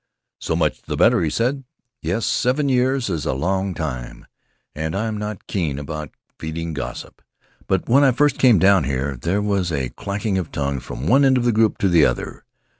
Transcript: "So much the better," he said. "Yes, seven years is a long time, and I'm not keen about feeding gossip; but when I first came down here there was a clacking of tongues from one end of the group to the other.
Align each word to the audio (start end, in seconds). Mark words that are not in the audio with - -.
"So 0.39 0.55
much 0.55 0.81
the 0.81 0.97
better," 0.97 1.21
he 1.21 1.29
said. 1.29 1.63
"Yes, 2.01 2.25
seven 2.25 2.69
years 2.69 3.07
is 3.07 3.23
a 3.27 3.33
long 3.35 3.75
time, 3.75 4.25
and 4.73 4.95
I'm 4.95 5.15
not 5.15 5.45
keen 5.45 5.77
about 5.77 6.09
feeding 6.39 6.73
gossip; 6.73 7.21
but 7.67 7.87
when 7.87 8.03
I 8.03 8.11
first 8.11 8.39
came 8.39 8.57
down 8.57 8.85
here 8.85 9.15
there 9.15 9.43
was 9.43 9.71
a 9.71 9.89
clacking 9.89 10.39
of 10.39 10.51
tongues 10.51 10.81
from 10.83 11.05
one 11.05 11.23
end 11.23 11.37
of 11.37 11.45
the 11.45 11.51
group 11.51 11.77
to 11.77 11.87
the 11.87 12.03
other. 12.03 12.43